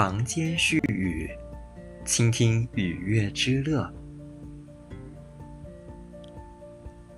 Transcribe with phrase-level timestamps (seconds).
[0.00, 1.30] 房间絮语，
[2.06, 3.86] 倾听雨月之乐。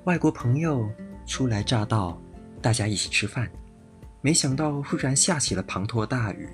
[0.02, 0.90] 外国朋友
[1.24, 2.20] 初来乍到，
[2.60, 3.48] 大家一起吃饭，
[4.20, 6.48] 没想到忽然下起了滂沱大雨。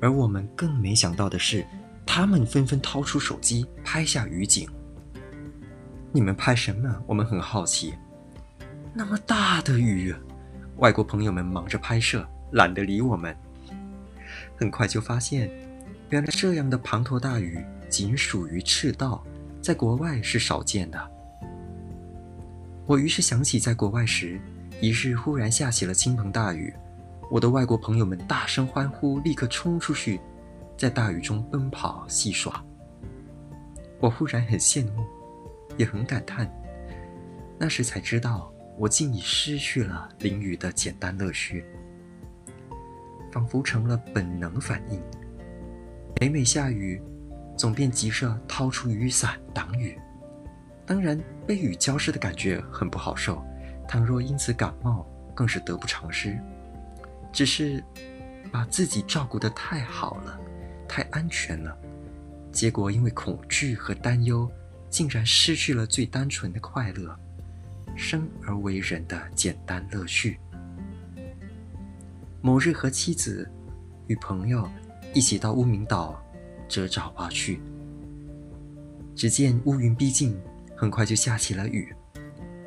[0.00, 1.64] 而我们更没想到的是，
[2.04, 4.68] 他们纷纷掏出手机拍下雨景。
[6.10, 7.00] 你们拍什么？
[7.06, 7.94] 我们很好奇。
[8.92, 10.12] 那么大的雨，
[10.78, 13.32] 外国朋友们忙着拍摄，懒得理我们。
[14.56, 15.50] 很快就发现，
[16.10, 19.24] 原来这样的滂沱大雨仅属于赤道，
[19.60, 21.10] 在国外是少见的。
[22.86, 24.40] 我于是想起，在国外时，
[24.80, 26.72] 一日忽然下起了倾盆大雨，
[27.30, 30.20] 我的外国朋友们大声欢呼，立刻冲出去，
[30.76, 32.62] 在大雨中奔跑戏耍。
[34.00, 35.04] 我忽然很羡慕，
[35.78, 36.50] 也很感叹。
[37.58, 41.64] 那时才知道，我竟已失去了淋雨的简单乐趣。
[43.34, 45.02] 仿佛成了本能反应。
[46.20, 47.02] 每每下雨，
[47.58, 49.98] 总便急着掏出雨伞挡雨。
[50.86, 53.44] 当然，被雨浇湿的感觉很不好受，
[53.88, 56.38] 倘若因此感冒，更是得不偿失。
[57.32, 57.82] 只是
[58.52, 60.38] 把自己照顾得太好了，
[60.88, 61.76] 太安全了，
[62.52, 64.48] 结果因为恐惧和担忧，
[64.88, 67.18] 竟然失去了最单纯的快乐，
[67.96, 70.38] 生而为人的简单乐趣。
[72.44, 73.50] 某日和妻子
[74.06, 74.68] 与朋友
[75.14, 76.22] 一起到乌名岛
[76.68, 77.58] 折爪蛙去，
[79.16, 80.38] 只见乌云逼近，
[80.76, 81.90] 很快就下起了雨。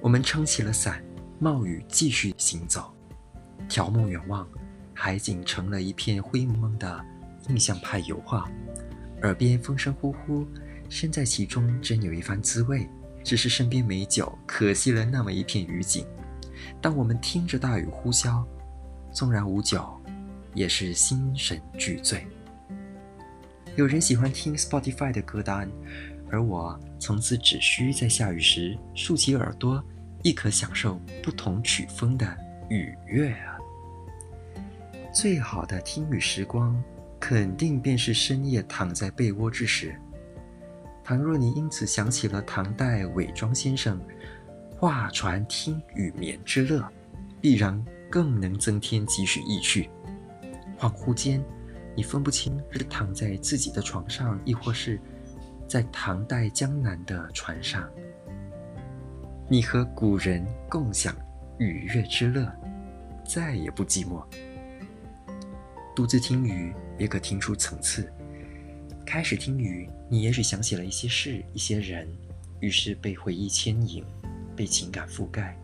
[0.01, 0.99] 我们撑起了伞，
[1.37, 2.91] 冒雨继续行走。
[3.69, 4.47] 眺目远望，
[4.95, 7.05] 海景成了一片灰蒙蒙的
[7.47, 8.49] 印象派油画，
[9.21, 10.43] 耳边风声呼呼，
[10.89, 12.89] 身在其中真有一番滋味。
[13.23, 16.03] 只是身边没酒，可惜了那么一片雨景。
[16.81, 18.43] 当我们听着大雨呼啸。
[19.17, 19.99] 纵然无酒，
[20.53, 22.27] 也是心神俱醉。
[23.75, 25.67] 有人喜欢听 Spotify 的歌单，
[26.29, 29.83] 而我从此只需在下雨时竖起耳朵，
[30.21, 32.37] 亦可享受不同曲风的
[32.69, 33.57] 愉悦啊！
[35.11, 36.79] 最好的听雨时光，
[37.19, 39.99] 肯定便是深夜躺在被窝之时。
[41.03, 43.99] 倘若你因此想起了唐代韦庄先生
[44.69, 46.87] 画船听雨眠之乐，
[47.41, 47.83] 必然。
[48.09, 49.89] 更能增添几许意趣。
[50.77, 51.43] 恍惚间，
[51.95, 54.99] 你分不清是躺在自己的床上，亦或是
[55.67, 57.89] 在唐代江南的船上。
[59.49, 61.15] 你和古人共享
[61.57, 62.51] 愉悦之乐，
[63.25, 64.23] 再也不寂寞。
[65.95, 68.11] 独自听雨，也可听出层次。
[69.05, 72.07] 开始听雨，你也许想起了一些事、一些人，
[72.59, 74.03] 于是被回忆牵引，
[74.55, 75.57] 被情感覆盖。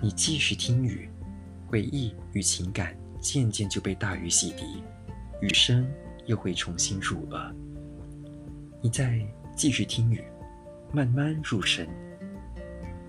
[0.00, 1.10] 你继续听雨，
[1.66, 4.80] 回忆与情感渐渐就被大雨洗涤，
[5.40, 5.84] 雨声
[6.26, 7.52] 又会重新入耳。
[8.80, 9.20] 你再
[9.56, 10.22] 继续听雨，
[10.92, 11.88] 慢慢入神。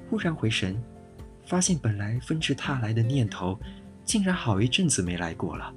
[0.09, 0.81] 忽然回神，
[1.45, 3.59] 发现本来纷至沓来的念头，
[4.03, 5.71] 竟然好一阵子没来过了。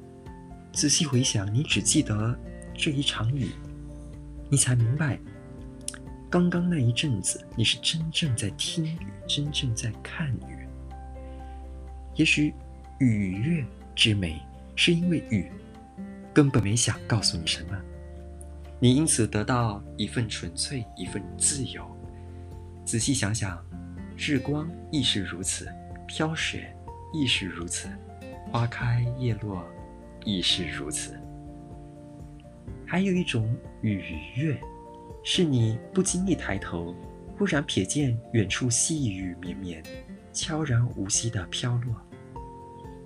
[0.73, 2.35] 仔细回想，你只记得
[2.75, 3.51] 这一场雨，
[4.49, 5.21] 你才明白，
[6.31, 8.97] 刚刚那一阵子，你是真正在听雨，
[9.29, 10.52] 真正在看雨。
[12.15, 12.53] 也许，
[12.99, 13.65] 雨月
[13.95, 14.41] 之美，
[14.77, 15.51] 是因为雨
[16.33, 17.81] 根本没想告诉你什么，
[18.79, 21.85] 你因此得到一份纯粹，一份自由。
[22.85, 23.65] 仔细想想，
[24.17, 25.69] 日光亦是如此，
[26.07, 26.75] 飘雪
[27.15, 27.89] 亦是如此，
[28.51, 29.65] 花开叶落
[30.25, 31.19] 亦是如此。
[32.87, 34.03] 还有一种雨
[34.37, 34.61] 月，
[35.25, 36.95] 是你不经意抬头，
[37.39, 39.83] 忽然瞥见远处细雨绵绵。
[40.33, 41.95] 悄然无息地飘落，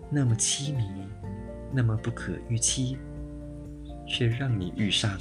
[0.08, 1.08] 那么凄迷，
[1.72, 2.96] 那么不可预期，
[4.06, 5.20] 却让你遇上了。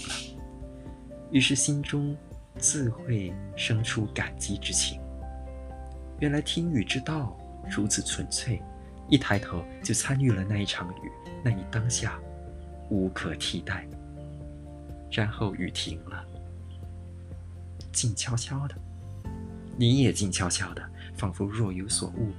[1.32, 2.16] 于是心中
[2.58, 5.02] 自会生出感激之情。
[6.20, 7.36] 原来听雨之道
[7.70, 8.62] 如此纯粹，
[9.09, 11.12] 一抬头就参与了那一场雨，
[11.44, 12.20] 那一当下
[12.90, 13.88] 无可替代。
[15.12, 16.24] 然后雨停了，
[17.91, 18.76] 静悄悄的，
[19.78, 20.82] 你也静悄悄的，
[21.16, 22.32] 仿佛若有所悟，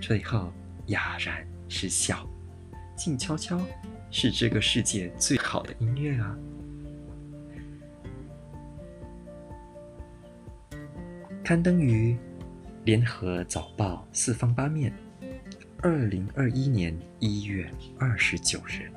[0.00, 0.52] 最后
[0.86, 2.26] 哑然失笑。
[2.96, 3.60] 静悄悄
[4.10, 6.38] 是这个世界最好的音乐啊！
[11.42, 12.12] 刊登于
[12.84, 14.94] 《联合早报》四方八面，
[15.82, 17.68] 二零二一年一月
[17.98, 18.88] 二十九日。